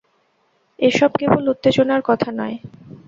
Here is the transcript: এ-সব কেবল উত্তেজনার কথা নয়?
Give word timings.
এ-সব 0.79 1.11
কেবল 1.19 1.43
উত্তেজনার 1.53 2.01
কথা 2.09 2.29
নয়? 2.31 2.57